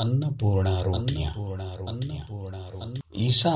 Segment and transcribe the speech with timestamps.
[0.00, 1.32] अन्नपूर्णा रोटियाँ।
[1.88, 3.52] अन्नपूर्णा ईसा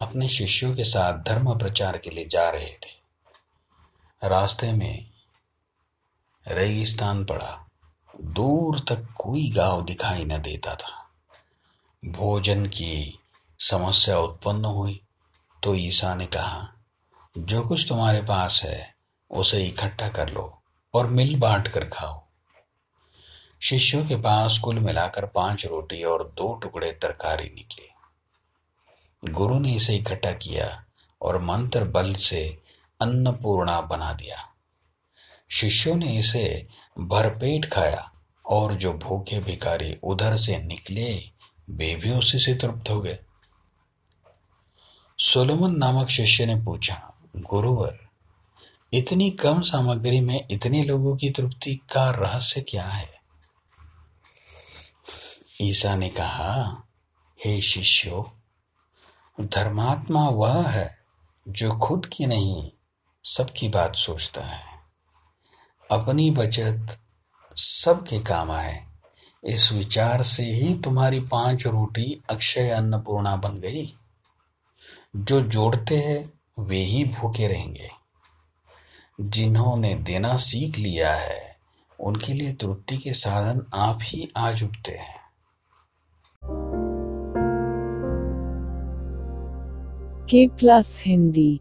[0.00, 2.92] अपने शिष्यों के साथ धर्म प्रचार के लिए जा रहे थे।
[4.22, 5.10] रास्ते में
[6.48, 7.66] रेगिस्तान पड़ा।
[8.20, 11.10] दूर तक कोई गाँव दिखाई न देता था।
[12.02, 13.18] भोजन की
[13.60, 15.00] समस्या उत्पन्न हुई
[15.62, 16.68] तो ईसा ने कहा
[17.38, 18.94] जो कुछ तुम्हारे पास है
[19.30, 20.62] उसे इकट्ठा कर लो
[20.94, 22.23] और मिल बांट कर खाओ।
[23.64, 27.88] शिष्यों के पास कुल मिलाकर पाँच रोटी और दो टुकड़े तरकारी निकले।
[29.32, 30.84] गुरु ने इसे इकट्ठा किया
[31.22, 32.62] और मंत्र बल से
[33.00, 34.36] अन्नपूर्णा बना दिया।
[35.50, 36.66] शिष्यों ने इसे
[37.00, 38.12] भरपेट खाया
[38.46, 41.14] और जो भूखे भिखारी उधर से निकले,
[41.70, 43.18] वे भी उसी से तृप्त हो गए।
[45.18, 47.98] सोलोमन नामक शिष्य ने पूछा, गुरुवर,
[48.92, 53.13] इतनी कम सामग्री में इतने लोगों की तृप्ति का रहस्य क्या है?
[55.60, 56.82] ईसा ने कहा,
[57.44, 58.32] हे शिष्यो,
[59.40, 60.98] धर्मात्मा वह है
[61.48, 62.70] जो खुद की नहीं,
[63.24, 64.62] सबकी बात सोचता है।
[65.90, 66.98] अपनी बचत
[67.56, 68.86] सबके काम आए।
[69.44, 73.96] इस विचार से ही तुम्हारी पाँच रोटी अक्षय अन्नपूर्णा बन गई।
[75.16, 77.90] जो जोड़ते हैं, वे ही भूखे रहेंगे।
[79.20, 81.56] जिन्होंने देना सीख लिया है,
[82.00, 85.23] उनके लिए तृप्ति के साधन आप ही आज उठते हैं।
[90.34, 91.60] के प्लस हिंदी।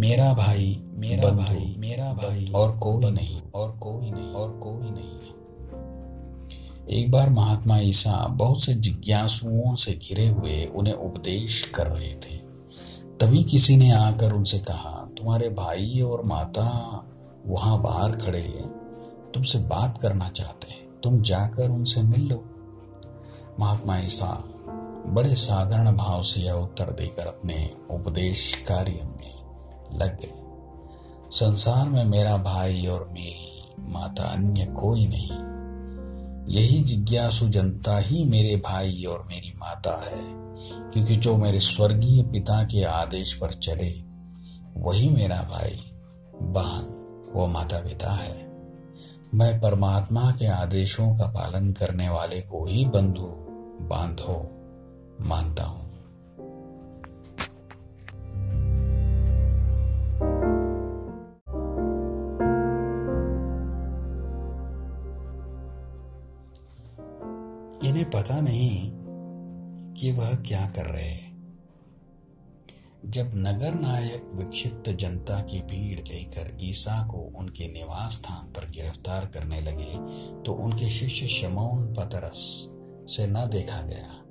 [0.00, 5.18] मेरा भाई मेरा भाई मेरा भाई और कोई नहीं। और कोई नहीं और कोई नहीं।
[6.88, 12.36] एक बार महात्मा ईसा बहुत से जिज्ञासुओं से घिरे हुए उन्हें उपदेश कर रहे थे।
[13.20, 16.98] तभी किसी ने आकर उनसे कहा तुम्हारे भाई और माता
[17.46, 18.68] वहाँ बाहर खड़े हैं।
[19.34, 22.44] तुमसे बात करना चाहते हैं। तुम जाकर उनसे मिल लो।
[23.60, 24.48] महात्मा ईसा
[25.06, 29.34] बड़े साधारण भाव से यह उत्तर देकर अपने उपदेश कार्य में
[29.98, 30.32] लग गए।
[31.30, 35.52] संसार में मेरा भाई और मेरी माता अन्य कोई नहीं।
[36.54, 40.24] यही जिज्ञासु जनता ही मेरे भाई और मेरी माता है,
[40.90, 44.04] क्योंकि जो मेरे स्वर्गीय पिता के आदेश पर चले,
[44.76, 45.92] वही मेरा भाई,
[46.42, 46.98] बहन,
[47.34, 48.52] वो माता पिता है।
[49.34, 53.26] मैं परमात्मा के आदेशों का पालन करने वाले को ही बंधु
[53.88, 54.58] बांधो
[55.26, 55.80] मानता हूँ।
[67.84, 68.90] इन्हें पता नहीं
[69.94, 71.30] कि वह क्या कर रहे हैं।
[73.06, 79.26] जब नगर नायक विक्षिप्त जनता की भीड़ लेकर ईसा को उनके निवास स्थान पर गिरफ़्तार
[79.26, 79.98] करने लगे
[80.42, 82.44] तो उनके शिष्य शमौन पतरस
[83.08, 84.21] से न देखा गया।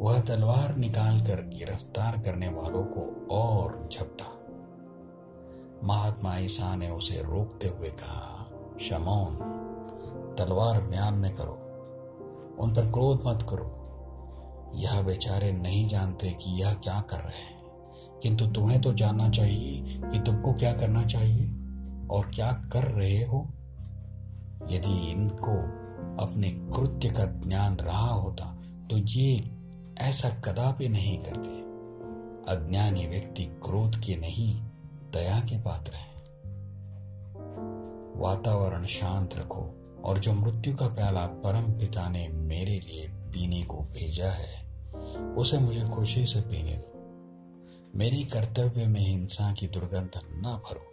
[0.00, 4.38] वह तलवार निकालकर गिरफ़्तार करने वालों को और झपटा।
[5.84, 8.50] महात्मा ईसा ने उसे रोकते हुए कहा,
[8.80, 9.36] शमौन,
[10.38, 11.52] तलवार म्यान में करो।
[12.60, 13.74] उन पर क्रोध मत करो।
[14.74, 17.58] यह बेचारे नहीं जानते कि यह क्या कर रहे हैं।
[18.22, 21.44] किंतु तुम्हें तो जानना चाहिए कि तुमको क्या करना चाहिए
[22.10, 23.48] और क्या कर रहे हो।
[24.70, 25.52] यदि इनको
[26.24, 28.58] अपने कृत्य का ज्ञान रहा होता
[28.90, 29.57] तो ये
[30.00, 31.68] ऐसा कदापि नहीं करते।
[32.52, 34.62] अज्ञानी व्यक्ति क्रोध के नहीं,
[35.12, 36.08] दया के पात्र है।
[38.16, 43.76] वातावरण शांत रखो और जो मृत्यु का प्याला परम पिता ने मेरे लिए पीने को
[43.76, 44.68] भेजा है,
[45.34, 46.88] उसे मुझे खुशी से पीने दो।
[47.98, 50.88] मेरी कर्तव्य में हिंसा की दुर्गंध न भरो।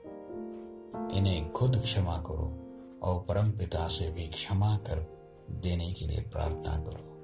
[1.18, 2.62] इन्हें खुद क्षमा करो
[3.04, 5.16] और परम पिता से भी क्षमा कर
[5.52, 7.15] देने के लिए प्रार्थना करो।